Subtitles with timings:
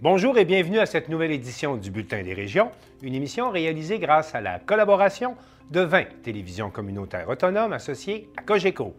[0.00, 2.70] Bonjour et bienvenue à cette nouvelle édition du Bulletin des régions,
[3.02, 5.34] une émission réalisée grâce à la collaboration
[5.72, 8.94] de 20 télévisions communautaires autonomes associées à Cogeco.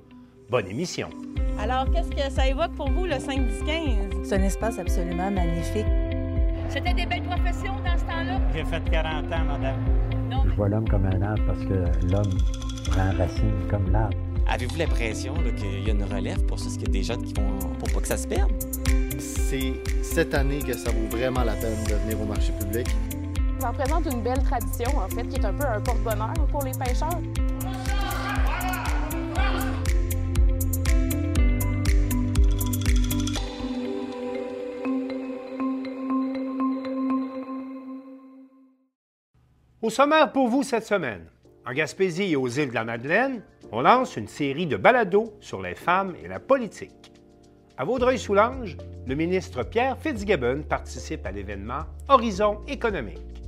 [0.49, 1.09] Bonne émission.
[1.57, 4.25] Alors, qu'est-ce que ça évoque pour vous, le 5-10-15?
[4.25, 5.85] C'est un espace absolument magnifique.
[6.67, 8.41] C'était des belles professions dans ce temps-là?
[8.53, 9.77] J'ai fait 40 ans, madame.
[10.29, 12.37] Non, Je vois l'homme comme un arbre parce que l'homme
[12.91, 14.17] prend racine comme l'arbre.
[14.47, 16.69] Avez-vous l'impression qu'il y a une relève pour ça?
[16.71, 18.51] Qu'il y a des jeunes qui vont pour pas que ça se perde?
[19.49, 19.73] C'est
[20.03, 22.85] cette année que ça vaut vraiment la peine de venir au marché public.
[23.59, 26.71] Ça représente une belle tradition, en fait, qui est un peu un porte-bonheur pour les
[26.73, 27.09] pêcheurs.
[39.81, 41.25] Au sommaire pour vous cette semaine,
[41.65, 45.59] en Gaspésie et aux îles de la Madeleine, on lance une série de balados sur
[45.59, 47.18] les femmes et la politique.
[47.79, 48.75] À Vaudreuil-Soulanges,
[49.07, 53.41] le ministre Pierre Fitzgibbon participe à l'événement Horizon économique.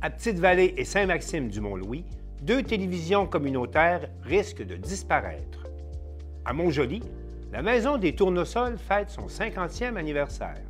[0.00, 2.04] À Petite-Vallée et Saint-Maxime-du-Mont-Louis,
[2.40, 5.66] deux télévisions communautaires risquent de disparaître.
[6.44, 7.02] À Montjoly,
[7.50, 10.62] la Maison des Tournesols fête son 50e anniversaire.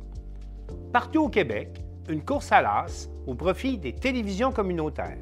[0.91, 5.19] Partout au Québec, une course à l'as au profit des télévisions communautaires.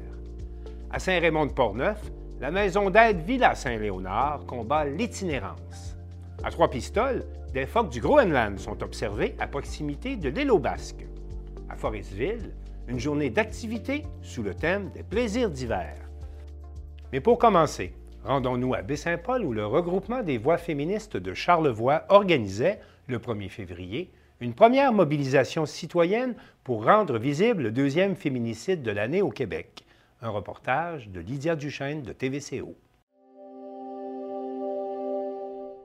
[0.90, 2.00] À Saint-Raymond-de-Portneuf,
[2.40, 5.93] la maison d'aide Villa Saint-Léonard combat l'itinérance.
[6.42, 11.06] À Trois-Pistoles, des phoques du Groenland sont observés à proximité de l'île aux Basques.
[11.68, 12.52] À Forestville,
[12.88, 15.94] une journée d'activité sous le thème des plaisirs d'hiver.
[17.12, 22.80] Mais pour commencer, rendons-nous à Baie-Saint-Paul où le regroupement des voix féministes de Charlevoix organisait,
[23.06, 24.10] le 1er février,
[24.40, 29.84] une première mobilisation citoyenne pour rendre visible le deuxième féminicide de l'année au Québec.
[30.20, 32.74] Un reportage de Lydia Duchesne de TVCO.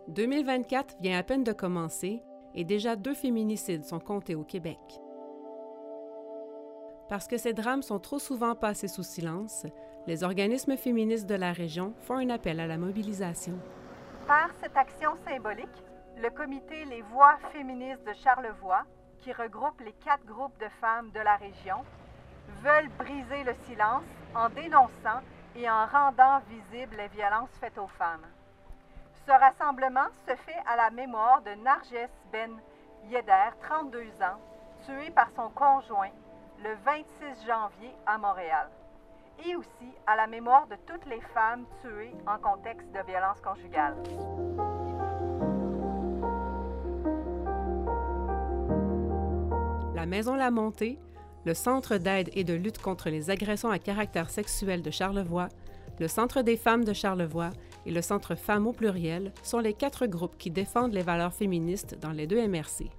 [0.10, 2.24] 2024 vient à peine de commencer
[2.56, 4.80] et déjà deux féminicides sont comptés au Québec.
[7.08, 9.68] Parce que ces drames sont trop souvent passés sous silence,
[10.08, 13.54] les organismes féministes de la région font un appel à la mobilisation.
[14.26, 15.84] Par cette action symbolique,
[16.18, 18.86] le comité Les Voix féministes de Charlevoix,
[19.20, 21.86] qui regroupe les quatre groupes de femmes de la région,
[22.64, 24.04] veulent briser le silence
[24.34, 25.22] en dénonçant
[25.56, 28.26] et en rendant visibles les violences faites aux femmes.
[29.30, 32.50] Ce rassemblement se fait à la mémoire de Narges Ben
[33.12, 34.40] Yedder, 32 ans,
[34.88, 36.10] tué par son conjoint
[36.64, 38.68] le 26 janvier à Montréal,
[39.46, 43.94] et aussi à la mémoire de toutes les femmes tuées en contexte de violence conjugale.
[49.94, 50.98] La Maison La Montée,
[51.46, 55.50] le Centre d'aide et de lutte contre les agressions à caractère sexuel de Charlevoix,
[56.00, 57.52] le Centre des femmes de Charlevoix
[57.86, 61.98] et le Centre Femmes au pluriel sont les quatre groupes qui défendent les valeurs féministes
[62.00, 62.90] dans les deux MRC.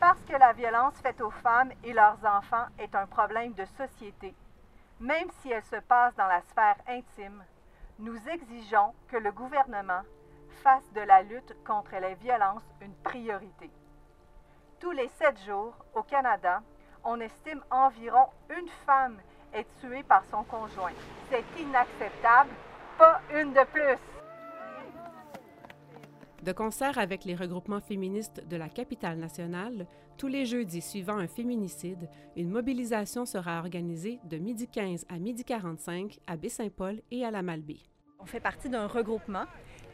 [0.00, 4.34] Parce que la violence faite aux femmes et leurs enfants est un problème de société,
[5.00, 7.42] même si elle se passe dans la sphère intime,
[7.98, 10.02] nous exigeons que le gouvernement
[10.62, 13.70] fasse de la lutte contre les violences une priorité.
[14.80, 16.62] Tous les sept jours, au Canada,
[17.04, 19.16] on estime environ une femme
[19.52, 20.92] est tuée par son conjoint.
[21.30, 22.50] C'est inacceptable,
[22.98, 23.98] pas une de plus.
[26.42, 29.86] De concert avec les regroupements féministes de la capitale nationale,
[30.16, 35.44] tous les jeudis suivant un féminicide, une mobilisation sera organisée de midi 15 à midi
[35.44, 37.80] 45 à Baie-Saint-Paul et à la Malbaie.
[38.20, 39.44] On fait partie d'un regroupement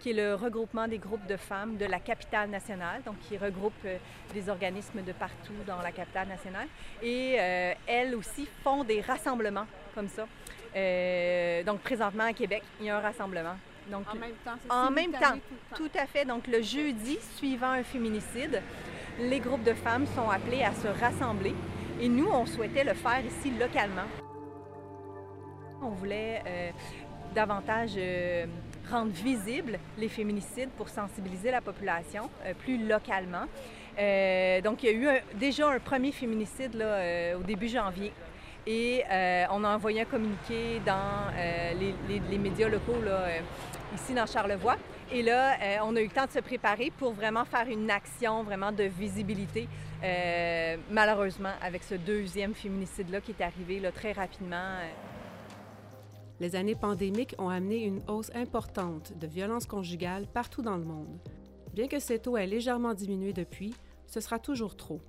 [0.03, 3.73] qui est le regroupement des groupes de femmes de la capitale nationale, donc qui regroupe
[3.85, 3.99] euh,
[4.35, 6.67] des organismes de partout dans la capitale nationale.
[7.03, 10.27] Et euh, elles aussi font des rassemblements comme ça.
[10.75, 13.57] Euh, donc présentement à Québec, il y a un rassemblement.
[13.91, 15.85] Donc, En même temps, c'est en même temps, tout le temps.
[15.85, 16.25] tout à fait.
[16.25, 18.63] Donc le jeudi suivant un féminicide,
[19.19, 21.55] les groupes de femmes sont appelés à se rassembler.
[22.01, 24.07] Et nous, on souhaitait le faire ici localement.
[25.83, 26.71] On voulait euh,
[27.35, 28.47] davantage euh,
[28.91, 33.47] rendre visibles les féminicides pour sensibiliser la population euh, plus localement.
[34.65, 38.11] Donc, il y a eu un- déjà un premier féminicide là, au début janvier.
[38.67, 41.73] Et euh, on a envoyé un communiqué dans euh,
[42.31, 43.41] les, médias locaux euh,
[43.95, 44.77] ici dans Charlevoix.
[45.11, 48.45] Et là, on a eu le temps de se préparer pour vraiment faire une action
[48.45, 49.69] vraiment de visibilité.
[50.91, 54.79] Malheureusement, avec ce deuxième féminicide-là qui est arrivé là, très rapidement.
[56.41, 61.19] Les années pandémiques ont amené une hausse importante de violences conjugales partout dans le monde.
[61.75, 63.75] Bien que ces taux aient légèrement diminué depuis,
[64.07, 65.03] ce sera toujours trop.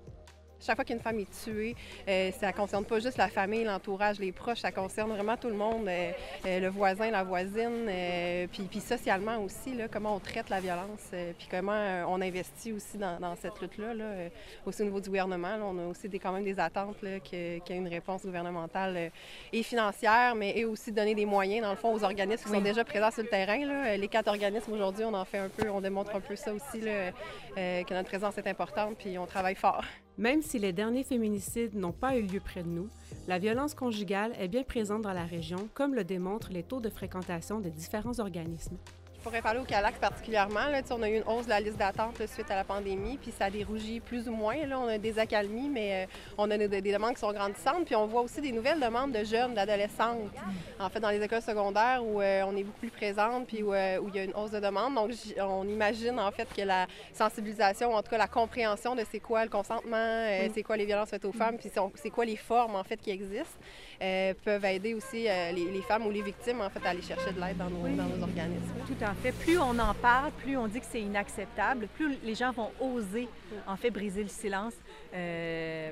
[0.66, 1.76] Chaque fois qu'une femme est tuée,
[2.08, 5.50] euh, ça ne concerne pas juste la famille, l'entourage, les proches, ça concerne vraiment tout
[5.50, 6.12] le monde, euh,
[6.46, 7.92] euh, le voisin, la voisine,
[8.50, 12.98] puis, puis, socialement aussi, là, comment on traite la violence, puis comment on investit aussi
[12.98, 13.94] dans, cette lutte-là.
[13.94, 14.06] Là,
[14.66, 17.74] aussi au niveau du gouvernement, on a aussi des, quand même des attentes qu'il y
[17.74, 19.12] ait une réponse gouvernementale
[19.52, 22.62] et financière, mais et aussi donner des moyens, dans le fond, aux organismes qui sont
[22.62, 23.66] déjà présents sur le terrain.
[23.66, 23.98] Là.
[23.98, 26.80] Les quatre organismes aujourd'hui, on en fait un peu, on démontre un peu ça aussi,
[26.80, 27.12] là,
[27.56, 29.84] que notre présence est importante, puis on travaille fort.
[30.18, 32.88] Même si les derniers féminicides n'ont pas eu lieu près de nous,
[33.28, 36.90] la violence conjugale est bien présente dans la région, comme le démontrent les taux de
[36.90, 38.78] fréquentation des différents organismes.
[39.24, 40.68] Pourrais parler au CALAX particulièrement.
[40.68, 43.32] Là, on a eu une hausse de la liste d'attente suite à la pandémie, puis
[43.32, 44.66] ça a dérougi plus ou moins.
[44.66, 47.86] Là, on a des accalmies, mais euh, on a des, demandes qui sont grandissantes.
[47.86, 50.30] Puis on voit aussi des nouvelles demandes de jeunes, d'adolescentes,
[50.78, 53.98] en fait, dans les écoles secondaires où euh, on est beaucoup plus présente, puis euh,
[54.02, 54.96] où, il y a une hausse de demande.
[54.96, 59.22] Donc, on imagine en fait que la sensibilisation, en tout cas la compréhension de c'est
[59.22, 62.76] quoi le consentement, c'est quoi les violences faites aux femmes, puis c'est quoi les formes
[62.76, 63.58] en fait qui existent,
[64.44, 67.58] peuvent aider aussi les, femmes ou les victimes en fait à aller chercher de l'aide
[67.58, 68.74] dans nos, dans nos organismes.
[68.88, 69.32] Tout à fait.
[69.32, 73.28] Plus on en parle, plus on dit que c'est inacceptable, plus les gens vont oser,
[73.68, 74.74] en fait, briser le silence,
[75.14, 75.92] euh,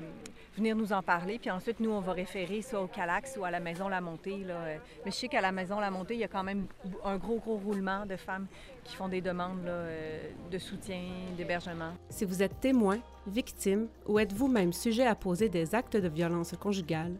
[0.56, 1.38] venir nous en parler.
[1.38, 4.44] Puis ensuite, nous, on va référer soit au Calax ou à la Maison La Montée.
[4.44, 4.76] Là.
[5.04, 6.66] Mais je sais qu'à la Maison La Montée, il y a quand même
[7.04, 8.46] un gros, gros roulement de femmes
[8.84, 11.02] qui font des demandes euh, de soutien,
[11.36, 11.92] d'hébergement.
[12.10, 16.54] Si vous êtes témoin, victime ou êtes vous-même sujet à poser des actes de violence
[16.58, 17.12] conjugale,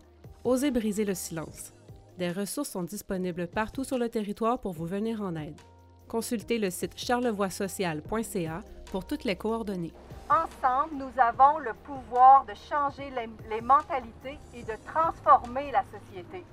[0.44, 1.73] osez briser le silence.
[2.19, 5.61] Des ressources sont disponibles partout sur le territoire pour vous venir en aide.
[6.09, 8.61] Consultez le site charlevoixsocial.ca
[8.91, 9.93] pour toutes les coordonnées.
[10.29, 13.11] Ensemble, nous avons le pouvoir de changer
[13.50, 16.45] les mentalités et de transformer la société.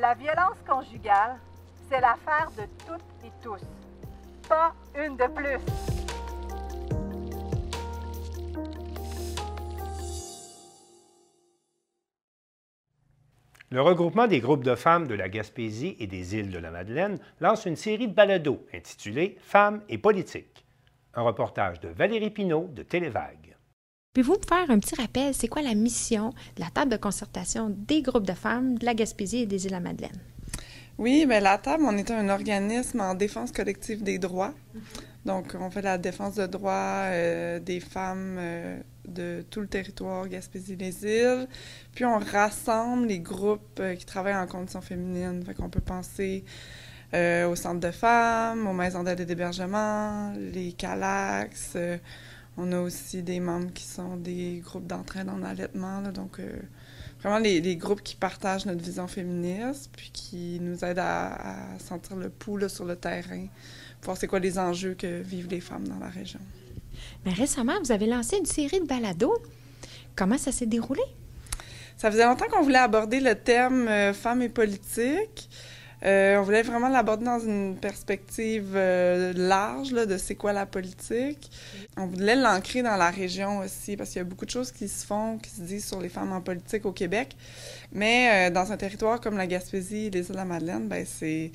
[0.00, 1.38] La violence conjugale,
[1.88, 3.60] c'est l'affaire de toutes et tous.
[4.48, 6.03] Pas une de plus.
[13.74, 17.18] Le regroupement des groupes de femmes de la Gaspésie et des îles de la Madeleine
[17.40, 20.64] lance une série de balados intitulée Femmes et politique.
[21.12, 23.56] Un reportage de Valérie Pinault de Télévague.
[24.12, 27.68] Pouvez-vous me faire un petit rappel, c'est quoi la mission de la table de concertation
[27.68, 30.20] des groupes de femmes de la Gaspésie et des îles de la Madeleine?
[30.96, 34.54] Oui, bien, la table, on est un organisme en défense collective des droits.
[35.24, 38.78] Donc, on fait la défense de droits euh, des femmes euh,
[39.08, 41.48] de tout le territoire Gaspésie-les-Îles.
[41.94, 45.42] Puis, on rassemble les groupes euh, qui travaillent en conditions féminines.
[45.44, 46.44] Fait qu'on peut penser
[47.48, 51.76] au centre de femmes, aux maisons d'aide et d'hébergement, les CALAX.
[52.56, 56.02] on a aussi des membres qui sont des groupes d'entraide en allaitement.
[56.02, 56.40] donc,
[57.20, 62.30] vraiment les, groupes qui partagent notre vision féministe, puis qui nous aident à, sentir le
[62.30, 63.46] pouls sur le terrain
[64.04, 66.40] voir c'est quoi les enjeux que vivent les femmes dans la région.
[67.24, 69.36] Mais récemment, vous avez lancé une série de balados.
[70.16, 71.02] Comment ça s'est déroulé?
[71.96, 75.48] Ça faisait longtemps qu'on voulait aborder le thème euh, femmes et politique.
[76.04, 80.66] Euh, on voulait vraiment l'aborder dans une perspective euh, large là, de c'est quoi la
[80.66, 81.50] politique.
[81.96, 84.86] On voulait l'ancrer dans la région aussi parce qu'il y a beaucoup de choses qui
[84.86, 87.34] se font, qui se disent sur les femmes en politique au Québec.
[87.92, 91.52] Mais dans un territoire comme la Gaspésie et les îles de la Madeleine, ben c'est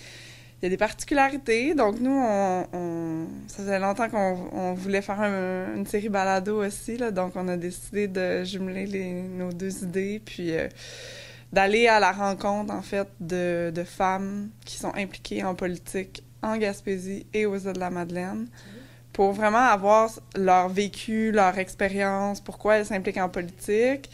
[0.62, 1.74] il y a des particularités.
[1.74, 6.98] Donc, nous, on, ça faisait longtemps qu'on voulait faire une série balado aussi.
[6.98, 10.68] Donc, on a décidé de jumeler nos deux idées, puis euh,
[11.54, 16.58] d'aller à la rencontre, en fait, de, de, femmes qui sont impliquées en politique en
[16.58, 18.48] Gaspésie et aux îles de la Madeleine
[19.14, 24.10] pour vraiment avoir leur vécu, leur expérience, pourquoi elles s'impliquent en politique,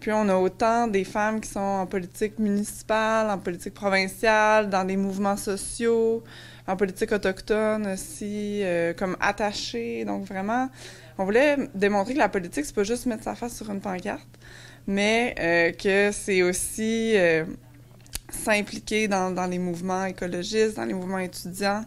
[0.00, 4.84] puis on a autant des femmes qui sont en politique municipale, en politique provinciale, dans
[4.84, 6.22] des mouvements sociaux,
[6.66, 10.04] en politique autochtone aussi, euh, comme attachées.
[10.04, 10.68] Donc vraiment,
[11.18, 14.26] on voulait démontrer que la politique, c'est pas juste mettre sa face sur une pancarte,
[14.86, 17.44] mais euh, que c'est aussi euh,
[18.28, 21.84] s'impliquer dans, les mouvements écologistes, dans les mouvements étudiants.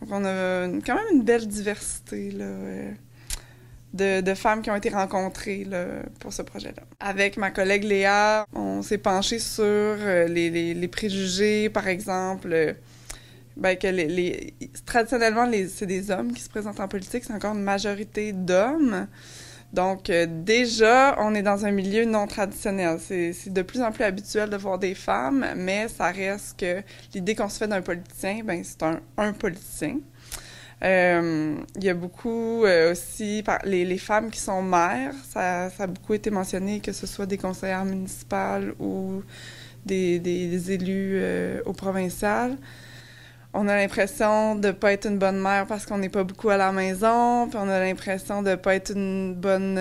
[0.00, 2.44] Donc on a quand même une belle diversité là
[3.96, 5.66] de, femmes qui ont été rencontrées
[6.20, 6.82] pour ce projet-là.
[7.00, 12.52] Avec ma collègue Léa, on s'est penché sur euh, les, préjugés, par exemple.
[12.52, 12.72] Euh,
[13.56, 13.88] ben, que
[14.84, 19.06] traditionnellement, c'est des hommes qui se présentent en politique, c'est encore une majorité d'hommes.
[19.72, 22.98] Donc, euh, déjà, on est dans un milieu non traditionnel.
[23.00, 26.82] C'est de plus en plus habituel de voir des femmes, mais ça reste que
[27.14, 30.00] l'idée qu'on se fait d'un politicien, ben, c'est un politicien.
[30.84, 35.14] Euh, il y a beaucoup euh, aussi les, femmes qui sont mères.
[35.28, 39.22] Ça, a beaucoup été mentionné, que ce soit des conseillères municipales ou
[39.86, 42.58] des, élus euh, au provincial.
[43.54, 46.58] on a l'impression de pas être une bonne mère parce qu'on n'est pas beaucoup à
[46.58, 49.80] la maison, puis on a l'impression de pas être une bonne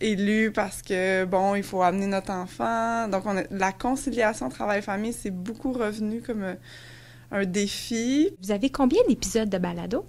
[0.00, 3.08] élue parce que bon, il faut amener notre enfant.
[3.08, 6.56] Donc la conciliation travail-famille, c'est beaucoup revenu comme
[7.30, 8.30] un défi.
[8.42, 10.06] Vous avez combien d'épisodes de balado?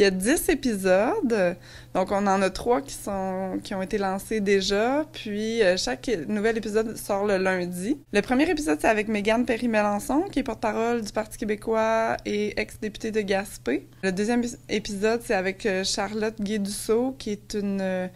[0.00, 1.56] Il y a 10 épisodes,
[1.92, 6.10] donc on en a trois qui, sont, qui ont été lancés déjà, puis euh, chaque
[6.26, 7.98] nouvel épisode sort le lundi.
[8.14, 13.10] Le premier épisode, c'est avec Mégane Perry-Mélençon, qui est porte-parole du Parti québécois et ex-députée
[13.10, 13.88] de Gaspé.
[14.02, 18.06] Le deuxième épisode, c'est avec euh, Charlotte Guédusseau, qui est une euh,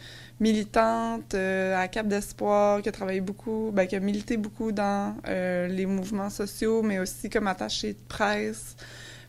[0.40, 5.84] militante à Cap d'Espoir, qui a travaillé beaucoup, ben, qui a milité beaucoup dans les
[5.84, 8.74] mouvements sociaux, mais aussi comme attachée de presse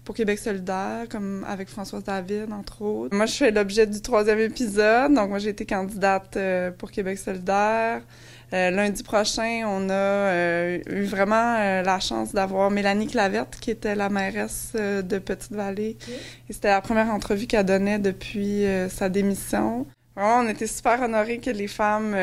[0.06, 3.16] pour Québec solidaire, comme avec Françoise David, entre autres.
[3.16, 5.14] Moi, je fais l'objet du troisième épisode.
[5.14, 8.02] Donc, moi, j'ai été candidate euh, pour Québec solidaire.
[8.54, 13.96] Euh, lundi prochain, on a euh, eu vraiment la chance d'avoir Mélanie Clavette, qui était
[13.96, 15.98] la mairesse de Petite-Vallée.
[16.50, 19.88] Et c'était la première entrevue qu'elle donnait depuis sa démission.
[20.16, 22.16] on était super honorés que les femmes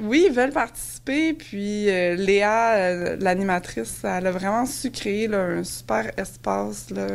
[0.00, 1.34] oui, ils veulent participer.
[1.34, 7.06] Puis euh, Léa, euh, l'animatrice, elle a vraiment su créer un super espace là,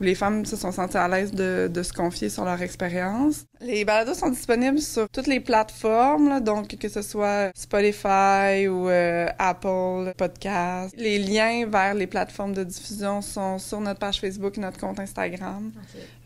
[0.00, 3.44] où les femmes se sont senties à l'aise de, de, se confier sur leur expérience.
[3.60, 9.26] Les balados sont disponibles sur toutes les plateformes, donc que ce soit Spotify ou euh,
[9.38, 10.94] Apple Podcast.
[10.96, 15.00] Les liens vers les plateformes de diffusion sont sur notre page Facebook et notre compte
[15.00, 15.72] Instagram.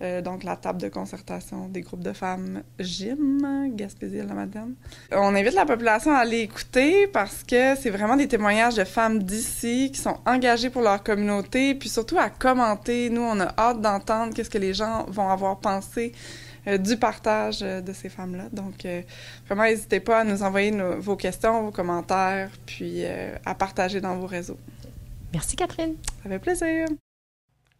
[0.02, 4.75] Euh, donc la table de concertation des groupes de femmes Gym, Gaspésie-la Madeleine.
[5.12, 9.23] On invite la population à aller écouter parce que c'est vraiment des témoignages de femmes
[9.23, 13.11] d'ici qui sont engagées pour leur communauté, puis surtout à commenter.
[13.11, 16.12] Nous, on a hâte d'entendre qu'est-ce que les gens vont avoir pensé
[16.69, 18.45] euh, du partage euh, de ces femmes-là.
[18.52, 19.02] Donc, euh,
[19.47, 23.04] vraiment, n'hésitez pas à nous envoyer vos questions, vos commentaires, puis
[23.45, 24.59] à partager dans vos réseaux.
[25.33, 25.97] Merci, Catherine.
[26.23, 26.87] Ça fait plaisir.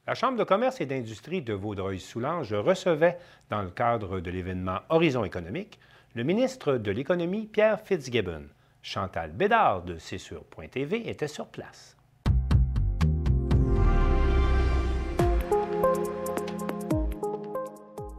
[0.07, 3.19] La Chambre de commerce et d'industrie de Vaudreuil-Soulanges recevait,
[3.51, 5.79] dans le cadre de l'événement Horizon économique,
[6.15, 8.49] le ministre de l'Économie, Pierre Fitzgibbon.
[8.83, 11.97] Chantal Bédard de Cessure.tv était sur place.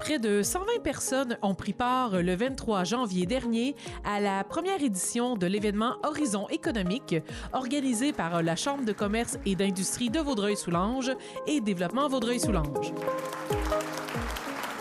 [0.04, 5.38] Près de 120 personnes ont pris part le 23 janvier dernier à la première édition
[5.38, 7.16] de l'événement Horizon économique
[7.54, 11.14] organisé par la Chambre de commerce et d'industrie de Vaudreuil-Soulanges
[11.48, 12.92] et Développement Vaudreuil-Soulanges.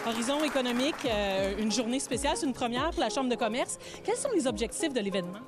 [0.08, 3.78] Horizon économique, euh, une journée spéciale, c'est une première pour la Chambre de commerce.
[4.02, 5.38] Quels sont les objectifs de l'événement?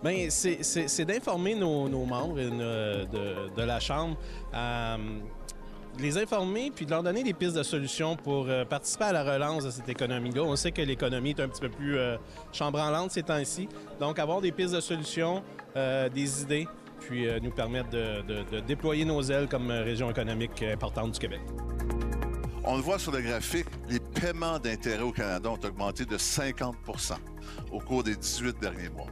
[0.00, 4.16] Bien, c'est d'informer nos, membres de, de, la Chambre
[5.98, 9.12] à les informer puis de leur donner des pistes de solutions pour euh, participer à
[9.12, 10.42] la relance de cette économie-là.
[10.42, 12.16] On sait que l'économie est un petit peu plus euh,
[12.52, 13.68] chambranlante ces temps-ci.
[14.00, 15.42] Donc, avoir des pistes de solutions,
[15.76, 16.68] euh, des idées,
[17.00, 21.40] puis nous permettre de, déployer nos ailes comme région économique importante du Québec.
[22.64, 27.14] On le voit sur le graphique, les paiements d'intérêts au Canada ont augmenté de 50%
[27.72, 29.06] au cours des 18 derniers mois.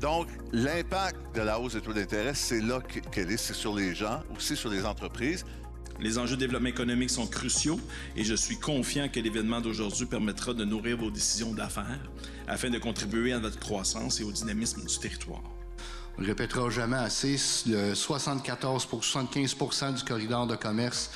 [0.00, 3.94] Donc, l'impact de la hausse des taux d'intérêt, c'est là qu'elle est, c'est sur les
[3.94, 5.44] gens, aussi sur les entreprises,
[6.02, 7.78] les enjeux de développement économique sont cruciaux
[8.16, 12.10] et je suis confiant que l'événement d'aujourd'hui permettra de nourrir vos décisions d'affaires
[12.48, 15.42] afin de contribuer à votre croissance et au dynamisme du territoire.
[16.18, 21.10] On ne répétera jamais assez, 74 75 du corridor de commerce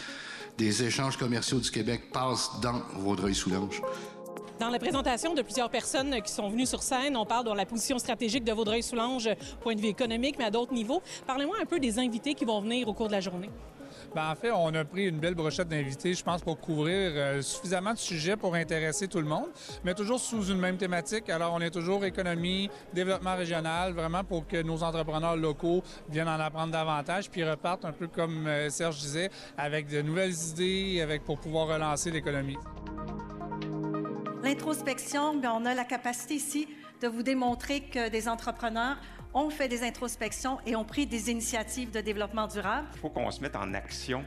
[0.57, 3.83] des échanges commerciaux du Québec passe dans Vaudreuil-Soulanges.
[4.59, 7.67] Dans la présentation de plusieurs personnes qui sont venues sur scène, on parle de la
[7.67, 9.29] position stratégique de Vaudreuil-Soulanges,
[9.61, 11.03] point de vue économique, mais à d'autres niveaux.
[11.27, 13.51] Parlez-moi un peu des invités qui vont venir au cours de la journée.
[14.15, 17.43] Ben, en fait, on a pris une belle brochette d'invités, je pense, pour couvrir euh,
[17.43, 19.49] suffisamment de sujets pour intéresser tout le monde,
[19.85, 21.29] mais toujours sous une même thématique.
[21.29, 26.41] Alors, on est toujours économie, développement régional, vraiment pour que nos entrepreneurs locaux viennent en
[26.41, 31.25] apprendre davantage, puis repartent un peu comme euh, Serge disait, avec de nouvelles idées, avec
[31.25, 32.57] pour pouvoir relancer l'économie.
[34.43, 36.69] L'introspection, on a la capacité ici
[37.01, 38.97] de vous démontrer que des entrepreneurs
[39.37, 42.89] ont fait des introspections et ont pris des initiatives de développement durable.
[42.95, 44.25] Il faut qu'on se mette en action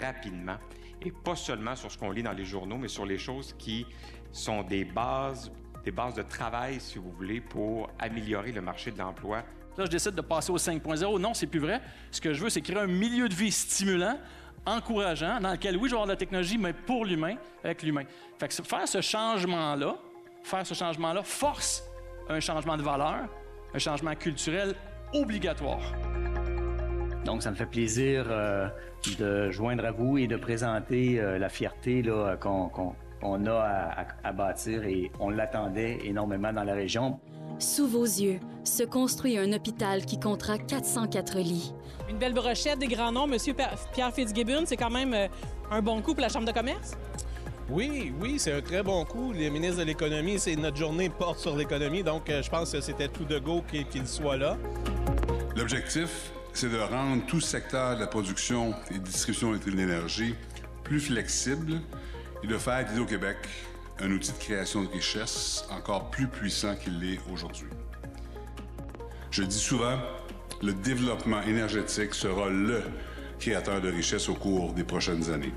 [0.00, 0.56] rapidement
[1.02, 3.86] et pas seulement sur ce qu'on lit dans les journaux, mais sur les choses qui
[4.32, 5.52] sont des bases,
[5.84, 9.44] des bases de travail, si vous voulez, pour améliorer le marché de l'emploi.
[9.76, 11.20] Là, je décide de passer au 5.0.
[11.20, 11.82] Non, c'est plus vrai.
[12.10, 14.18] Ce que je veux, c'est créer un milieu de vie stimulant,
[14.64, 18.04] encourageant, dans lequel, oui, je vais avoir de la technologie, mais pour l'humain, avec l'humain.
[18.38, 19.98] Fait que faire ce changement-là,
[20.42, 21.84] faire ce changement-là force
[22.30, 23.28] un changement de valeur,
[23.74, 24.74] un changement culturel
[25.12, 25.92] obligatoire.
[27.24, 28.68] Donc, ça me fait plaisir euh,
[29.18, 32.02] de joindre à vous et de présenter euh, la fierté
[32.40, 37.18] qu'on a à, bâtir et on l'attendait énormément dans la région.
[37.58, 41.72] Sous vos yeux se construit un hôpital qui comptera 404 lits.
[42.08, 43.54] Une belle brochette des grands noms, Monsieur
[43.92, 45.26] Pierre Fitzgibbon, c'est quand même euh,
[45.70, 46.92] un bon coup pour la Chambre de commerce?
[47.68, 49.32] Oui, oui, c'est un très bon coup.
[49.32, 52.80] Les ministres de l'économie, c'est notre journée porte sur l'économie, donc euh, je pense que
[52.80, 54.56] c'était tout de go qu'il soit là.
[55.56, 60.36] L'objectif, c'est de rendre tout secteur de la production et distribution d'énergie
[60.84, 61.80] plus flexible
[62.44, 63.36] et de faire d'Hydro-Québec
[63.98, 67.68] un outil de création de richesse encore plus puissant qu'il l'est aujourd'hui.
[69.32, 69.98] Je dis souvent,
[70.62, 72.82] le développement énergétique sera le
[73.40, 75.52] créateur de richesse au cours des prochaines années.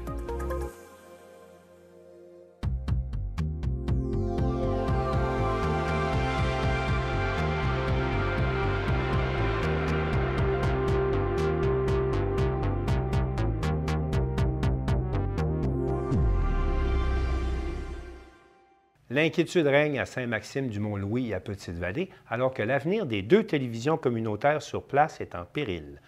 [19.21, 24.83] L'inquiétude règne à Saint-Maxime-du-Mont-Louis et à Petite-Vallée, alors que l'avenir des deux télévisions communautaires sur
[24.83, 25.99] place est en péril.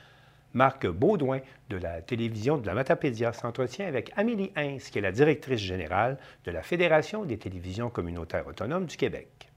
[0.54, 5.12] Marc Baudouin de la télévision de la Matapédia s'entretient avec Amélie Hins, qui est la
[5.12, 9.50] directrice générale de la Fédération des télévisions communautaires autonomes du Québec.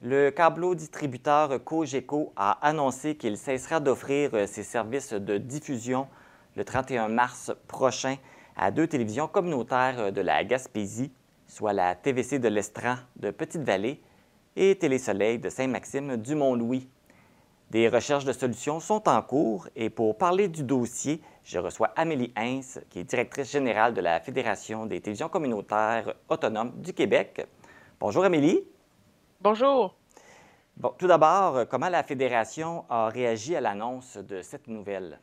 [0.00, 6.06] Le câbleau distributeur Cogeco a annoncé qu'il cessera d'offrir ses services de diffusion
[6.58, 8.16] le 31 mars prochain
[8.56, 11.12] à deux télévisions communautaires de la Gaspésie,
[11.46, 14.02] soit la TVC de l'Estran de Petite-Vallée
[14.56, 16.88] et Télésoleil de Saint-Maxime du Mont-Louis.
[17.70, 22.32] Des recherches de solutions sont en cours et pour parler du dossier, je reçois Amélie
[22.34, 27.46] Hins, qui est directrice générale de la Fédération des télévisions communautaires autonomes du Québec.
[28.00, 28.64] Bonjour Amélie.
[29.40, 29.94] Bonjour.
[30.76, 35.20] Bon, tout d'abord, comment la Fédération a réagi à l'annonce de cette nouvelle?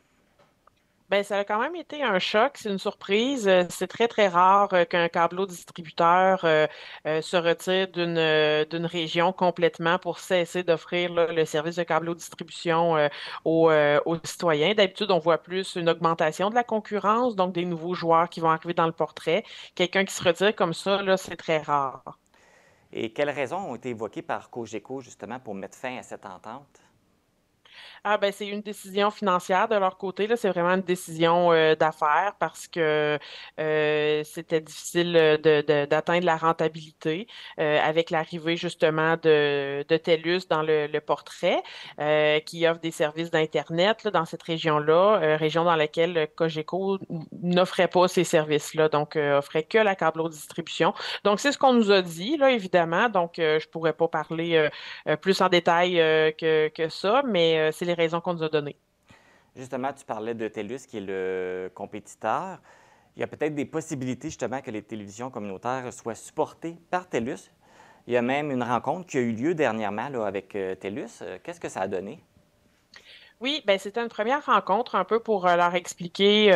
[1.08, 3.46] Bien, ça a quand même été un choc, c'est une surprise.
[3.46, 6.66] Euh, c'est très, très rare euh, qu'un câbleau distributeur euh,
[7.04, 13.08] se retire d'une région complètement pour cesser d'offrir le service de câbleau distribution
[13.44, 14.74] aux, aux, citoyens.
[14.74, 18.50] D'habitude, on voit plus une augmentation de la concurrence, donc des nouveaux joueurs qui vont
[18.50, 19.44] arriver dans le portrait.
[19.76, 22.18] Quelqu'un qui se retire comme ça, là, c'est très rare.
[22.92, 26.85] Et quelles raisons ont été évoquées par Cogeco justement pour mettre fin à cette entente?
[28.04, 30.28] Ah ben c'est une décision financière de leur côté.
[30.36, 33.18] C'est vraiment une décision euh, d'affaires parce que
[33.60, 37.26] euh, c'était difficile d'atteindre la rentabilité
[37.58, 41.62] euh, avec l'arrivée justement de, de TELUS dans le, portrait,
[42.46, 46.98] qui offre des services d'Internet dans cette région-là, région dans laquelle Cogeco
[47.42, 50.94] n'offrait pas ces services-là, donc offrait que la câble distribution.
[51.24, 53.08] Donc c'est ce qu'on nous a dit, là, évidemment.
[53.08, 54.68] Donc je pourrais pas parler
[55.20, 55.96] plus en détail
[56.38, 58.76] que, que ça, mais c'est les raisons qu'on nous a données.
[59.56, 62.58] Justement, tu parlais de TELUS, qui est le compétiteur.
[63.16, 67.50] Il y a peut-être des possibilités, justement, que les télévisions communautaires soient supportées par TELUS.
[68.06, 71.22] Il y a même une rencontre qui a eu lieu dernièrement là, avec euh, TELUS.
[71.22, 72.22] Euh, qu'est-ce que ça a donné?
[73.40, 76.50] Oui, ben c'était une première rencontre un peu pour euh, leur expliquer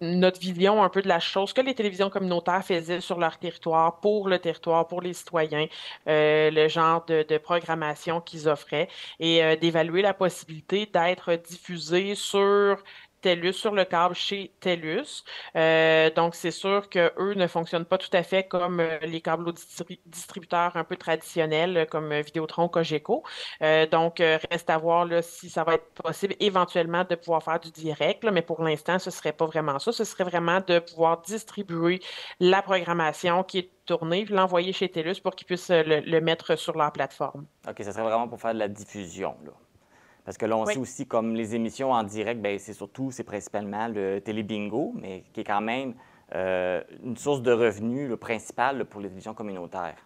[0.00, 4.00] notre vision un peu de la chose, que les télévisions communautaires faisaient sur leur territoire,
[4.00, 5.66] pour le territoire, pour les citoyens,
[6.08, 8.88] euh, le genre de, programmation qu'ils offraient
[9.20, 12.82] et euh, d'évaluer la possibilité d'être diffusés sur
[13.26, 15.24] TELUS sur le câble chez TELUS.
[15.56, 19.52] Euh, donc, c'est sûr qu'eux ne fonctionnent pas tout à fait comme euh, les câbles
[20.06, 23.24] distributeurs un peu traditionnels, euh, comme Vidéotron, Cogeco.
[23.90, 28.22] donc, reste à voir si ça va être possible éventuellement de pouvoir faire du direct,
[28.22, 29.90] mais pour l'instant, ce ne serait pas vraiment ça.
[29.90, 31.98] Ce serait vraiment de pouvoir distribuer
[32.38, 36.92] la programmation qui est tournée, l'envoyer chez TELUS pour qu'ils puissent le, mettre sur leur
[36.92, 37.46] plateforme.
[37.68, 39.36] OK, ça serait vraiment pour faire de la diffusion.
[40.26, 43.22] Parce que là, on sait aussi, comme les émissions en direct, ben, c'est surtout, c'est
[43.22, 45.94] principalement le télébingo, mais qui est quand même
[46.34, 50.04] euh, une source de revenus principale pour les télévisions communautaires.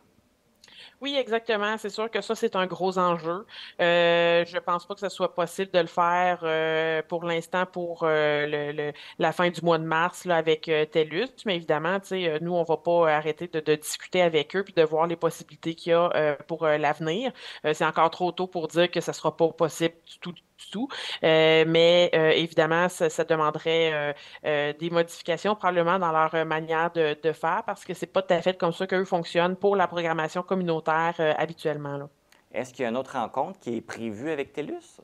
[1.01, 1.79] Oui, exactement.
[1.79, 3.47] C'est sûr que ça, c'est un gros enjeu.
[3.81, 7.65] Euh, je ne pense pas que ce soit possible de le faire euh, pour l'instant
[7.65, 11.29] pour euh, la fin du mois de mars avec TELUS.
[11.47, 11.99] Mais évidemment,
[12.43, 15.75] nous, on ne va pas arrêter de, discuter avec eux puis de voir les possibilités
[15.75, 17.33] qu'il y a pour l'avenir.
[17.73, 20.35] c'est encore trop tôt pour dire que ce ne sera pas possible du tout
[20.70, 20.88] tout.
[21.25, 27.62] Euh, mais euh, évidemment, ça, demanderait euh, des modifications probablement dans leur manière de, faire
[27.64, 31.14] parce que c'est pas tout à fait comme ça qu'eux fonctionnent pour la programmation communautaire
[31.38, 32.09] habituellement.
[32.53, 35.01] Est-ce qu'il y a une autre rencontre qui est prévue avec TELUS?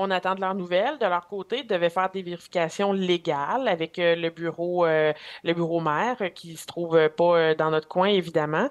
[0.00, 0.96] On attend de leurs nouvelles.
[0.98, 5.52] De leur côté, ils devaient faire des vérifications légales avec euh, le bureau, euh, le
[5.52, 8.68] bureau maire euh, qui se trouve pas dans notre coin, évidemment.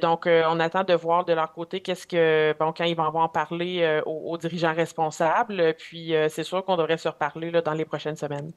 [0.00, 3.28] donc, on attend de voir de leur côté qu'est-ce que, bon, quand ils vont en
[3.28, 5.74] parler aux, dirigeants responsables.
[5.78, 8.52] Puis, c'est sûr qu'on devrait se reparler là, dans les prochaines semaines.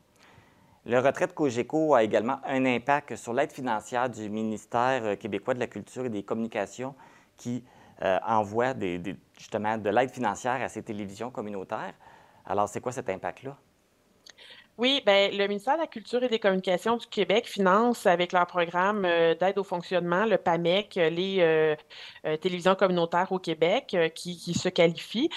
[0.87, 5.53] Le retrait de Cogeco a également un impact sur l'aide financière du ministère euh, québécois
[5.53, 6.95] de la Culture et des Communications
[7.35, 7.65] qui
[8.03, 9.01] euh, envoie des,
[9.37, 11.93] justement de l'aide financière à ces télévisions communautaires.
[12.45, 13.57] Alors, c'est quoi cet impact-là?
[14.79, 18.45] Oui, ben, le ministère de la Culture et des Communications du Québec finance avec leur
[18.45, 24.53] programme euh, d'aide au fonctionnement, le PAMEC, euh, les euh, télévisions communautaires au Québec qui,
[24.53, 25.29] se qualifient.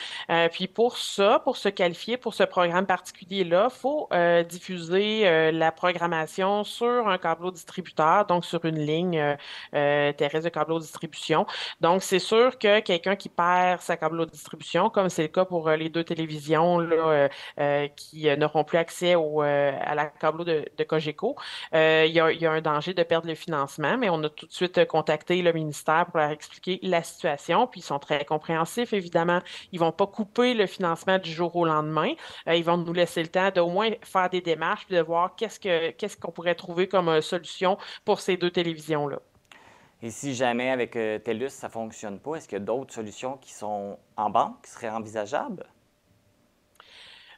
[0.52, 4.08] puis pour ça, pour se qualifier pour ce programme particulier-là, il faut
[4.48, 9.36] diffuser la programmation sur un câbleau distributeur, donc sur une ligne
[9.72, 11.46] terrestre de câbleau distribution.
[11.80, 15.70] Donc, c'est sûr que quelqu'un qui perd sa câbleau distribution, comme c'est le cas pour
[15.70, 17.28] les deux télévisions là,
[17.96, 21.36] qui n'auront plus accès au euh, à la câbleau de, Cogeco,
[21.74, 24.52] euh, il, y a, un danger de perdre le financement, mais on a tout de
[24.52, 29.40] suite contacté le ministère pour leur expliquer la situation, puis ils sont très compréhensifs, évidemment.
[29.72, 32.12] Ils vont pas couper le financement du jour au lendemain.
[32.48, 35.36] Euh, ils vont nous laisser le temps d'au moins faire des démarches, puis de voir
[35.36, 39.18] qu'est-ce qu'on pourrait trouver comme solution pour ces deux télévisions-là.
[40.02, 43.36] Et si jamais avec TELUS, ça ne fonctionne pas, est-ce qu'il y a d'autres solutions
[43.36, 45.66] qui sont en banque, qui seraient envisageables?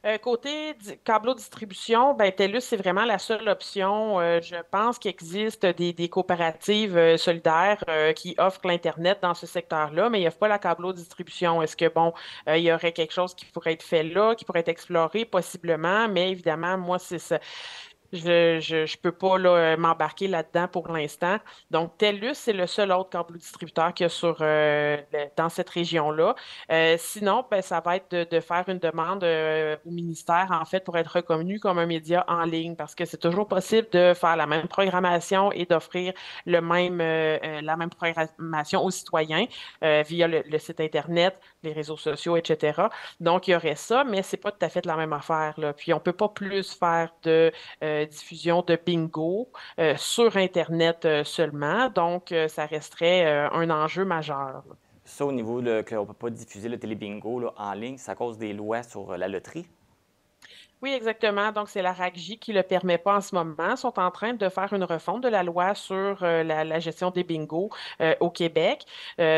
[0.05, 4.19] Euh, côté câbleau distribution, ben, TELUS, c'est vraiment la seule option.
[4.19, 7.85] Euh, je pense qu'il existe des, coopératives euh, solidaires
[8.17, 11.63] qui offrent l'Internet dans ce secteur-là, mais il n'y a pas la câbleau distribution.
[11.63, 12.13] Est-ce que, bon,
[12.49, 16.09] il y aurait quelque chose qui pourrait être fait là, qui pourrait être exploré, possiblement,
[16.09, 17.39] mais évidemment, moi, c'est ça
[18.13, 21.39] je ne peux pas euh, m'embarquer là-dedans pour l'instant.
[21.71, 24.99] Donc, TELUS, c'est le seul autre câble distributeur qu'il y a sur, euh,
[25.37, 26.35] dans cette région-là.
[26.71, 30.99] Euh, sinon, ben, ça va être de, faire une demande au ministère, en fait, pour
[30.99, 34.47] être reconnu comme un média en ligne, parce que c'est toujours possible de faire la
[34.47, 36.13] même programmation et d'offrir
[36.45, 39.47] le même, la même programmation aux citoyens
[39.81, 42.83] via le, site Internet, les réseaux sociaux, etc.
[43.21, 45.55] Donc, il y aurait ça, mais c'est pas tout à fait la même affaire.
[45.57, 45.73] Là.
[45.73, 47.53] Puis, on peut pas plus faire de
[48.07, 51.89] diffusion de bingo euh, sur Internet euh, seulement.
[51.91, 54.63] Donc, euh, ça resterait un enjeu majeur.
[55.05, 58.15] Ça, au niveau de qu'on ne peut pas diffuser le télébingo en ligne, c'est à
[58.15, 59.67] cause des lois sur la loterie?
[60.81, 61.53] Oui, exactement.
[61.53, 63.71] Donc, c'est la RACJ qui ne le permet pas en ce moment.
[63.71, 67.23] Ils sont en train de faire une refonte de la loi sur la, gestion des
[67.23, 67.71] bingos
[68.19, 68.85] au Québec.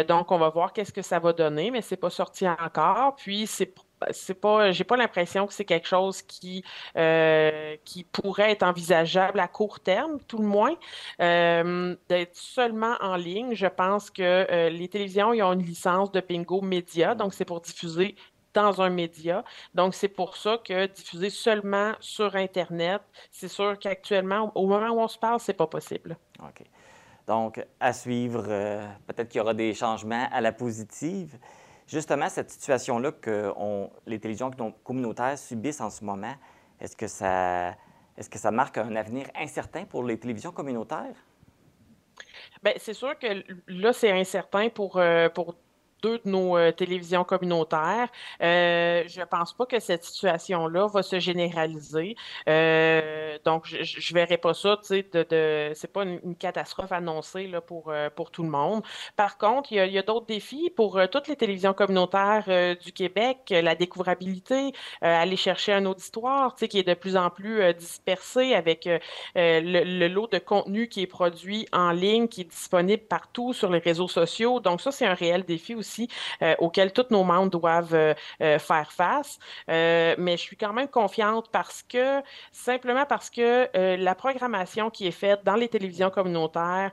[0.09, 3.17] donc, on va voir qu'est-ce que ça va donner, mais ce n'est pas sorti encore.
[3.17, 3.75] Puis, c'est
[4.11, 6.65] c'est pas, j'ai pas l'impression que c'est quelque chose qui,
[6.97, 10.75] euh, qui pourrait être envisageable à court terme, tout le moins.
[11.21, 16.13] Euh, d'être seulement en ligne, je pense que euh, les télévisions ils ont une licence
[16.13, 18.17] de Pingo Média, donc c'est pour diffuser
[18.53, 19.43] dans un média.
[19.75, 25.01] Donc, c'est pour ça que diffuser seulement sur Internet, c'est sûr qu'actuellement, au moment où
[25.01, 26.17] on se parle, c'est pas possible.
[26.39, 26.65] OK.
[27.27, 28.43] Donc, à suivre,
[29.09, 31.37] peut-être qu'il y aura des changements à la positive.
[31.87, 33.53] Justement, cette situation-là que
[34.07, 34.51] les télévisions
[34.83, 36.35] communautaires subissent en ce moment,
[36.81, 37.07] est-ce que
[38.39, 41.15] ça, marque un avenir incertain pour les télévisions communautaires?
[42.63, 45.57] Bien, c'est sûr que là, c'est incertain pour, euh, pour
[46.05, 48.09] de nos euh, télévisions communautaires.
[48.43, 52.17] Euh, je ne pense pas que cette situation-là va se généraliser.
[52.49, 57.47] Euh, donc, je ne verrai pas ça, sais, de, de c'est pas une, catastrophe annoncée
[57.47, 58.83] là, pour, pour tout le monde.
[59.17, 63.75] Par contre, il y a, d'autres défis pour toutes les télévisions communautaires du Québec, la
[63.75, 68.89] découvrabilité, aller chercher un auditoire, qui est de plus en plus dispersé avec
[69.37, 73.79] le, lot de contenu qui est produit en ligne, qui est disponible partout sur les
[73.79, 74.59] réseaux sociaux.
[74.61, 75.94] Donc, ça, c'est un réel défi aussi
[76.43, 79.39] euh, auxquels tous nos membres doivent euh, euh, faire face.
[79.69, 85.19] mais je suis quand même confiante parce que, simplement parce que la programmation qui est
[85.25, 86.91] faite dans les télévisions communautaires,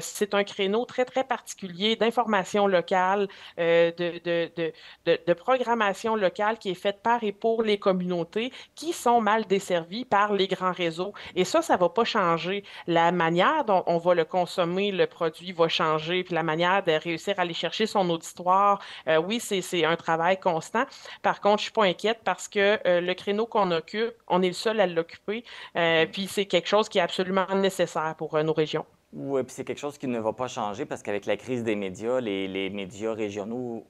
[0.00, 4.72] c'est un créneau très, très particulier d'information locale, de,
[5.04, 10.04] de, programmation locale qui est faite par et pour les communautés qui sont mal desservies
[10.04, 11.12] par les grands réseaux.
[11.34, 12.64] Et ça, ça ne va pas changer.
[12.86, 16.92] La manière dont on va le consommer, le produit va changer, puis la manière de
[16.92, 18.80] réussir à aller chercher son auditoire histoire.
[19.08, 20.84] Euh, oui, c'est un travail constant.
[21.22, 24.48] Par contre, je suis pas inquiète parce que euh, le créneau qu'on occupe, on est
[24.48, 25.44] le seul à l'occuper.
[25.76, 28.86] Euh, puis c'est quelque chose qui est absolument nécessaire pour nos régions.
[29.12, 31.76] Oui, puis c'est quelque chose qui ne va pas changer parce qu'avec la crise des
[31.76, 33.86] médias, les, les médias régionaux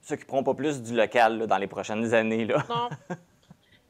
[0.00, 2.44] s'occuperont pas plus du local dans les prochaines années.
[2.44, 2.64] Là.
[2.68, 2.88] Non.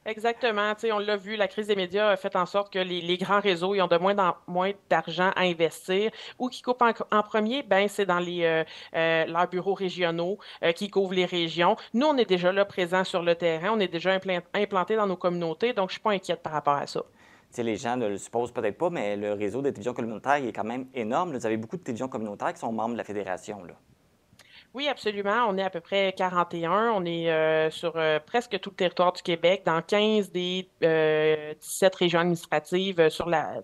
[0.07, 0.73] Exactement.
[0.93, 3.75] on l'a vu, la crise des médias a fait en sorte que les, grands réseaux
[3.75, 6.11] ont de moins en moins d'argent à investir.
[6.39, 7.63] Où qui coupent en, premier?
[7.63, 8.65] Ben, c'est dans les, euh,
[8.97, 11.77] euh, leurs bureaux régionaux euh, qui couvrent les régions.
[11.93, 13.73] Nous, on est déjà là présents sur le terrain.
[13.75, 14.19] On est déjà
[14.55, 15.75] implantés dans nos communautés.
[15.75, 17.03] Donc, je ne suis pas inquiète par rapport à ça.
[17.59, 20.65] les gens ne le supposent peut-être pas, mais le réseau des télévisions communautaires est quand
[20.65, 21.37] même énorme.
[21.37, 23.63] Vous avez beaucoup de télévisions communautaires qui sont membres de la fédération.
[23.65, 23.75] Là.
[24.73, 25.47] Oui, absolument.
[25.49, 26.93] On est à peu près 41.
[26.93, 31.55] On est euh, sur euh, presque tout le territoire du Québec, dans 15 des euh,
[31.61, 33.09] 17 régions administratives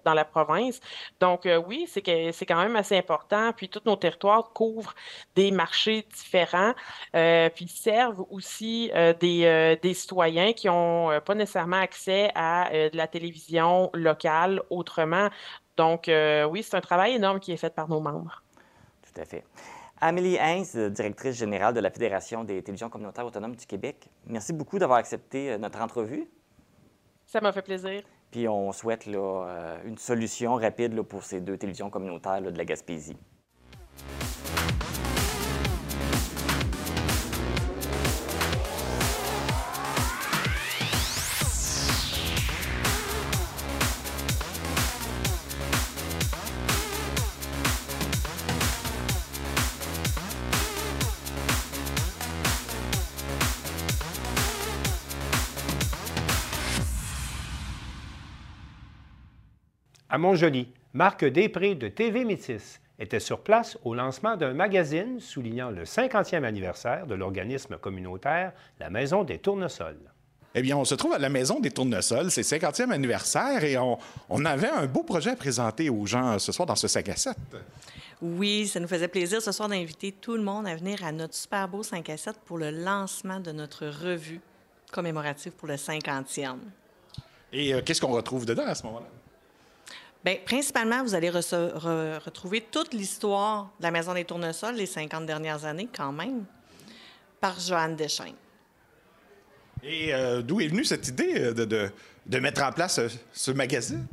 [0.04, 0.80] dans la province.
[1.20, 3.52] Donc, euh, oui, c'est c'est quand même assez important.
[3.52, 4.94] Puis, tous nos territoires couvrent
[5.36, 6.74] des marchés différents,
[7.14, 12.96] euh, puis servent aussi euh, des, des citoyens qui n'ont pas nécessairement accès à de
[12.96, 15.28] la télévision locale autrement.
[15.76, 16.10] Donc,
[16.50, 18.42] oui, c'est un travail énorme qui est fait par nos membres.
[19.02, 19.44] Tout à fait.
[20.00, 24.78] Amélie Heinz, directrice générale de la Fédération des télévisions communautaires autonomes du Québec, merci beaucoup
[24.78, 26.28] d'avoir accepté euh, notre entrevue.
[27.24, 28.02] Ça m'a fait plaisir.
[28.30, 32.50] Puis on souhaite là, euh, une solution rapide là, pour ces deux télévisions communautaires là,
[32.50, 33.16] de la Gaspésie.
[60.16, 65.68] À Montjoli, Marc Després de TV Métis était sur place au lancement d'un magazine soulignant
[65.68, 70.11] le 50e anniversaire de l'organisme communautaire La Maison des Tournesols.
[70.55, 73.98] Eh bien, on se trouve à la Maison des Tournesols, c'est 50e anniversaire et on,
[74.31, 77.16] on avait un beau projet à présenter aux gens ce soir dans ce 5 à
[77.16, 77.37] 7.
[78.22, 81.35] Oui, ça nous faisait plaisir ce soir d'inviter tout le monde à venir à notre
[81.35, 84.40] super beau 5 à 7 pour le lancement de notre revue
[84.90, 86.57] commémorative pour le 50e.
[87.52, 89.09] Et euh, qu'est-ce qu'on retrouve dedans à ce moment-là?
[90.26, 95.64] Bien, principalement, vous allez retrouver toute l'histoire de la Maison des Tournesols, les 50 dernières
[95.64, 96.44] années quand même,
[97.40, 98.34] par Joanne Deschaines.
[99.84, 101.90] Et euh, d'où est venue cette idée euh,
[102.26, 104.04] de mettre en place euh, ce magazine?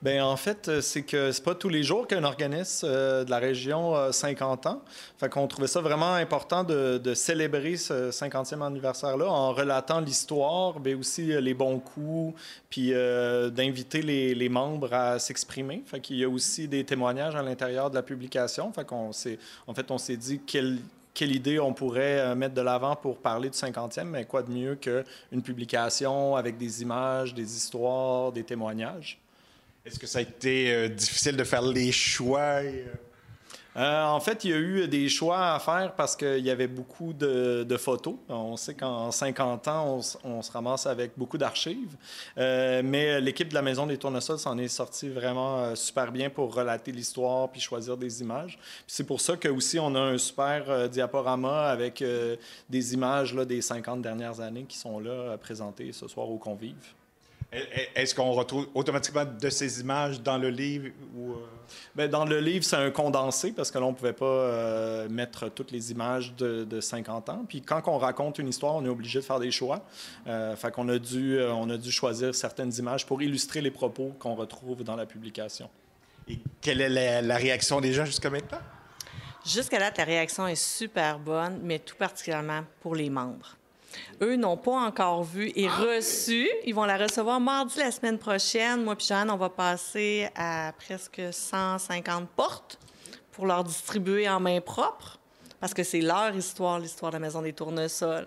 [0.00, 3.30] Bien, en fait, euh, c'est que c'est pas tous les jours qu'un organisme euh, de
[3.30, 4.80] la région a 50 ans.
[5.18, 10.94] Fait qu'on trouvait ça vraiment important de, célébrer ce 50e anniversaire-là en relatant l'histoire, mais
[10.94, 15.82] aussi euh, les bons coups, puis euh, d'inviter les, membres à s'exprimer.
[15.84, 18.72] Fait qu'il y a aussi des témoignages à l'intérieur de la publication.
[18.72, 20.78] Fait qu'on s'est, en fait, on s'est dit quelle,
[21.20, 24.76] idée on pourrait euh, mettre de l'avant pour parler du 50e, mais quoi de mieux
[24.76, 29.18] qu'une publication avec des images, des histoires, des témoignages.
[29.88, 32.60] Est-ce que ça a été euh, difficile de faire les choix?
[32.62, 32.84] euh,
[33.76, 36.66] Euh, en fait, il y a eu des choix à faire parce qu'il y avait
[36.66, 38.16] beaucoup de, photos.
[38.28, 41.96] On sait qu'en 50 ans, on, se ramasse avec beaucoup d'archives.
[42.36, 46.90] Mais l'équipe de la Maison des Tournesols s'en est sortie vraiment super bien pour relater
[46.90, 48.58] l'histoire puis choisir des images.
[48.86, 52.02] C'est pour ça que aussi on a un super diaporama avec
[52.68, 56.97] des images des 50 dernières années qui sont là présentées ce soir aux convives.
[57.50, 60.88] Est-ce qu'on retrouve automatiquement de ces images dans le livre?
[61.16, 61.36] Ou, euh,
[61.94, 65.08] Ben, dans le livre, c'est un condensé parce que là, on ne pouvait pas euh,
[65.08, 67.44] mettre toutes les images de, de 50 ans.
[67.48, 69.82] Puis quand on raconte une histoire, on est obligé de faire des choix.
[70.26, 73.70] Euh, fait qu'on a dû, euh, on a dû choisir certaines images pour illustrer les
[73.70, 75.70] propos qu'on retrouve dans la publication.
[76.28, 78.60] Et quelle est la, la réaction des gens jusqu'à maintenant?
[79.46, 83.57] Jusqu'à date, la réaction est super bonne, mais tout particulièrement pour les membres.
[84.22, 86.48] Eux n'ont pas encore vu et reçu.
[86.64, 88.82] Ils vont la recevoir mardi la semaine prochaine.
[88.84, 92.78] Moi et Joanne, on va passer à presque 150 portes
[93.32, 95.18] pour leur distribuer en main propre,
[95.60, 98.26] parce que c'est leur histoire, l'histoire de la Maison des Tournesols.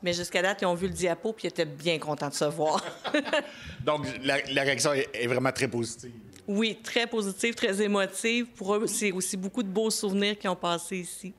[0.00, 2.44] Mais jusqu'à date, ils ont vu le diapo puis ils étaient bien contents de se
[2.44, 2.84] voir.
[3.84, 6.12] Donc, la, la réaction est, est vraiment très positive.
[6.46, 8.46] oui, très positive, très émotive.
[8.54, 11.34] Pour eux, c'est aussi beaucoup de beaux souvenirs qui ont passé ici.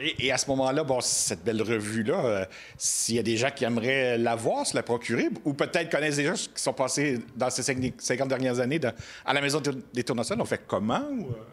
[0.00, 2.44] Et, et à ce moment-là, bon, cette belle revue-là, euh,
[2.76, 6.16] s'il y a des gens qui aimeraient la voir, se la procurer, ou peut-être connaissent
[6.16, 8.80] des gens qui sont passés dans ces 50 dernières années
[9.24, 9.60] à la Maison
[9.92, 11.02] des Tournesols, on fait comment?
[11.10, 11.44] ou, euh?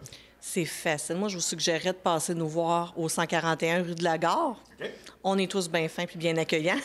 [0.47, 1.15] C'est facile.
[1.15, 4.61] Moi, je vous suggérerais de passer nous voir au 141 rue de la Gare.
[5.23, 6.77] On est tous bien fins puis bien accueillants.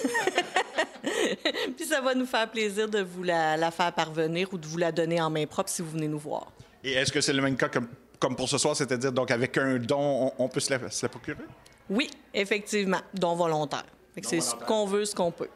[1.76, 4.78] puis ça va nous faire plaisir de vous la, la faire parvenir ou de vous
[4.78, 6.50] la donner en main propre si vous venez nous voir.
[6.82, 7.88] Et est-ce que c'est le même cas comme,
[8.20, 11.04] comme pour ce soir, c'est-à-dire donc avec un don, on, on peut se la, se
[11.04, 11.38] la procurer?
[11.88, 13.86] Oui, effectivement, don volontaire.
[14.22, 15.48] C'est ce qu'on veut, ce qu'on peut.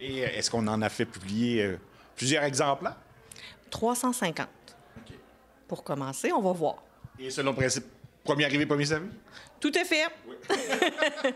[0.00, 1.78] Et euh, est-ce qu'on en a fait publier euh,
[2.14, 2.96] plusieurs exemplaires?
[3.70, 4.46] 350.
[5.66, 6.76] Pour commencer, on va voir.
[7.18, 7.84] Et selon le principe,
[8.22, 9.08] premier arrivé, premier servi?
[9.58, 10.06] Tout est fait.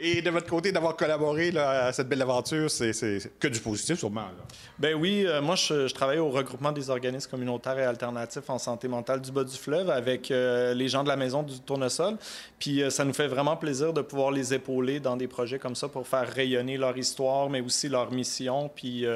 [0.00, 2.92] Et de votre côté, d'avoir collaboré à cette belle aventure, c'est
[3.38, 4.22] que du positif, sûrement.
[4.22, 4.44] Là.
[4.78, 8.88] Ben oui, euh, moi, je, travaille au regroupement des organismes communautaires et alternatifs en santé
[8.88, 12.16] mentale du bas du fleuve avec euh, les gens de la Maison du Tournesol.
[12.58, 15.76] Puis euh, ça nous fait vraiment plaisir de pouvoir les épauler dans des projets comme
[15.76, 19.06] ça pour faire rayonner leur histoire, mais aussi leur mission, puis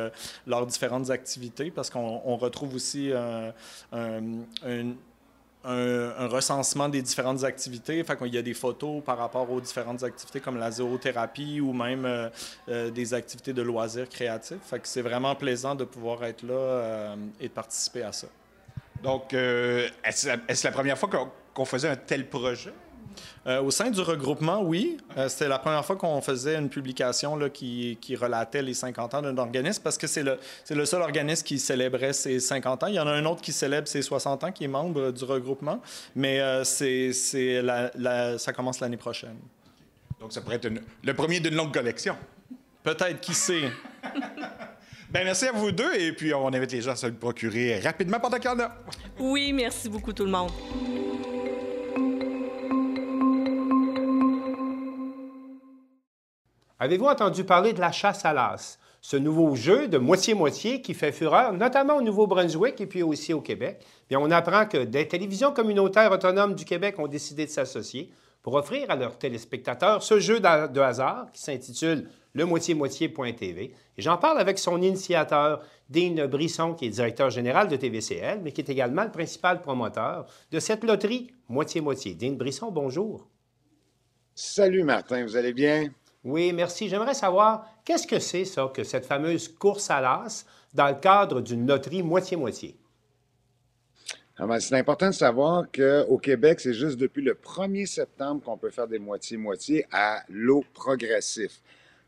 [0.46, 3.52] leurs différentes activités, parce qu'on on retrouve aussi un-
[5.64, 8.02] un- recensement des différentes activités.
[8.04, 11.72] Fait qu'il y a des photos par rapport aux différentes activités comme la zoothérapie ou
[11.72, 12.28] même euh,
[12.68, 14.58] euh, des activités de loisirs créatifs.
[14.84, 18.28] C'est vraiment plaisant de pouvoir être là euh, et de participer à ça.
[19.02, 21.08] Donc, est-ce la première fois
[21.54, 22.72] qu'on faisait un tel projet?
[23.46, 24.98] Euh, au sein du regroupement, oui.
[25.16, 29.22] Euh, c'était la première fois qu'on faisait une publication là, qui, relatait les 50 ans
[29.22, 30.38] d'un organisme parce que c'est le,
[30.70, 32.86] le seul organisme qui célébrait ses 50 ans.
[32.88, 35.24] Il y en a un autre qui célèbre ses 60 ans, qui est membre du
[35.24, 35.80] regroupement,
[36.14, 39.36] mais euh, c'est, ça commence l'année prochaine.
[40.20, 40.68] Donc, ça pourrait être
[41.04, 42.16] le premier d'une longue collection.
[42.82, 43.70] Peut-être, qui sait?
[45.10, 47.78] ben, merci à vous deux et puis on invite les gens à se le procurer
[47.80, 48.74] rapidement pendant qu'il y en a.
[49.18, 50.50] Oui, merci beaucoup tout le monde.
[56.80, 58.78] Avez-vous entendu parler de la chasse à l'as?
[59.00, 63.40] Ce nouveau jeu de moitié-moitié qui fait fureur, notamment au Nouveau-Brunswick et puis aussi au
[63.40, 63.84] Québec?
[64.08, 68.12] Bien, on apprend que des télévisions communautaires autonomes du Québec ont décidé de s'associer
[68.42, 73.74] pour offrir à leurs téléspectateurs ce jeu de hasard qui s'intitule le moitié-moitié.tv.
[73.96, 75.60] Et j'en parle avec son initiateur,
[75.90, 80.26] Dean Brisson, qui est directeur général de TVCL, mais qui est également le principal promoteur
[80.52, 82.14] de cette loterie moitié-moitié.
[82.14, 83.26] Dean Brisson, bonjour.
[84.36, 85.88] Salut Martin, vous allez bien?
[86.28, 86.90] Oui, merci.
[86.90, 91.40] J'aimerais savoir, qu'est-ce que c'est ça, que cette fameuse course à l'as dans le cadre
[91.40, 92.76] d'une loterie moitié-moitié?
[94.36, 98.58] Ah ben, c'est important de savoir qu'au Québec, c'est juste depuis le 1er septembre qu'on
[98.58, 101.62] peut faire des moitié-moitié à l'eau progressif.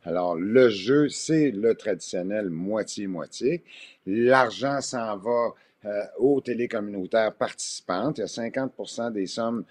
[0.04, 3.64] Alors, le jeu, c'est le traditionnel moitié-moitié.
[4.04, 5.54] L'argent s'en va
[5.86, 8.18] euh, aux télécommunautaires participantes.
[8.18, 9.64] Il y a 50% des sommes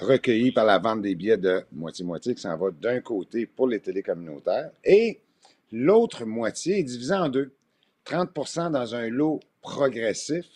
[0.00, 3.78] recueillies par la vente des billets de moitié-moitié qui s'en va d'un côté pour les
[3.78, 4.70] télécommunautaires.
[4.84, 5.20] Et
[5.70, 7.52] l'autre moitié est divisée en deux.
[8.06, 10.46] 30% dans un lot progressif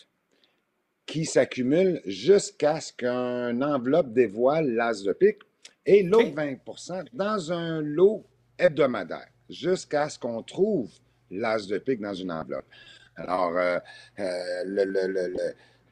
[1.06, 5.40] qui s'accumule jusqu'à ce qu'une enveloppe dévoile l'as de pique
[5.84, 8.24] et l'autre 20 dans un lot
[8.58, 10.90] hebdomadaire jusqu'à ce qu'on trouve
[11.30, 12.66] l'as de pique dans une enveloppe.
[13.16, 13.78] Alors, euh,
[14.18, 14.62] euh,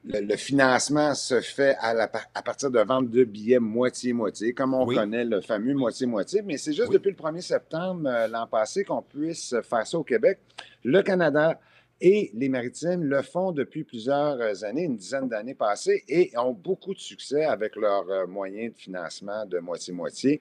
[0.04, 5.40] le, financement se fait à, partir de vente de billets moitié-moitié, comme on connaît le
[5.40, 9.87] fameux moitié-moitié, mais c'est juste depuis le 1er septembre euh, l'an passé qu'on puisse faire
[9.87, 10.38] ça au Québec.
[10.85, 11.61] Le Canada
[12.00, 16.94] et les maritimes le font depuis plusieurs années, une dizaine d'années passées, et ont beaucoup
[16.94, 20.40] de succès avec leurs moyens de financement de moitié-moitié.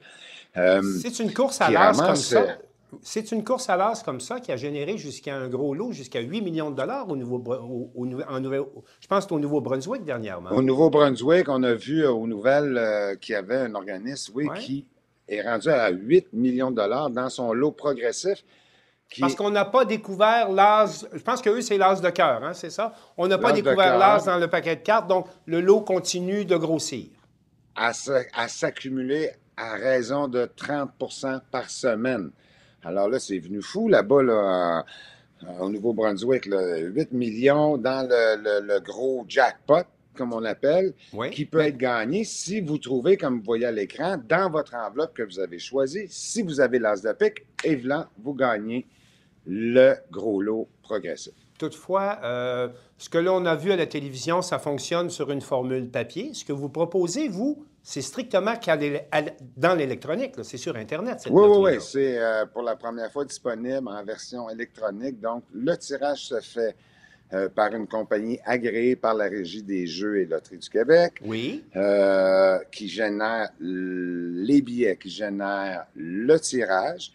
[0.54, 2.60] c'est une course à l'as comme ça.
[3.02, 6.22] C'est une course à l'as comme ça qui a généré jusqu'à un gros lot, jusqu'à
[6.22, 10.52] 8 millions de dollars au nouveau, en je pense au Nouveau-Brunswick dernièrement.
[10.52, 14.48] Au Nouveau-Brunswick, on a vu euh, aux nouvelles euh, qu'il y avait un organisme, oui,
[14.60, 14.86] qui
[15.28, 18.44] est rendu à 8 millions de dollars dans son lot progressif.
[19.20, 22.54] Parce qu'on n'a pas découvert l'as, je pense que eux, c'est l'as de cœur, hein,
[22.54, 22.94] c'est ça?
[23.18, 26.56] On n'a pas découvert l'as dans le paquet de cartes, donc le lot continue de
[26.56, 27.08] grossir.
[27.76, 32.32] À s'accumuler à raison de 30% par semaine.
[32.84, 34.86] Alors là, c'est venu fou là-bas, là,
[35.60, 39.84] au Nouveau-Brunswick, 8 millions dans le, gros jackpot,
[40.16, 40.94] comme on l'appelle,
[41.32, 45.14] qui peut être gagné si vous trouvez, comme vous voyez à l'écran, dans votre enveloppe
[45.14, 48.86] que vous avez choisie, si vous avez l'as de pique, évidemment, vous gagnez
[49.46, 51.34] le gros lot progressif.
[51.58, 55.90] Toutefois, euh, ce que l'on a vu à la télévision, ça fonctionne sur une formule
[55.90, 56.34] papier.
[56.34, 58.56] Ce que vous proposez, vous, c'est strictement
[59.56, 61.26] dans l'électronique, c'est sur Internet.
[61.30, 65.22] oui, oui, oui, c'est euh, pour la première fois disponible en version électronique.
[65.22, 66.76] Donc, le tirage se fait
[67.32, 71.14] euh, par une compagnie agréée par la Régie des Jeux et Loteries du Québec.
[71.24, 71.64] Oui.
[71.78, 77.14] Euh, qui génère les billets, qui génère le tirage.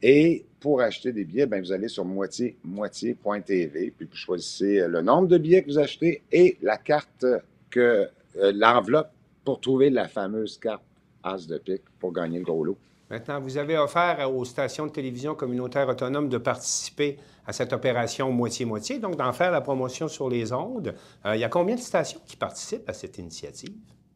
[0.00, 5.26] Et pour acheter des billets, ben, vous allez sur moitié-moitié.tv, puis vous choisissez le nombre
[5.26, 7.26] de billets que vous achetez et la carte
[7.70, 9.10] que l'enveloppe
[9.44, 10.82] pour trouver la fameuse carte
[11.24, 12.78] As de pique pour gagner le gros lot.
[13.10, 18.32] Maintenant, vous avez offert aux stations de télévision communautaires autonomes de participer à cette opération
[18.32, 20.94] moitié-moitié, donc d'en faire la promotion sur les ondes.
[21.26, 23.74] Euh, il y a combien de stations qui participent à cette initiative?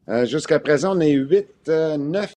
[0.09, 2.35] Euh, jusqu'à présent, on est 8, 9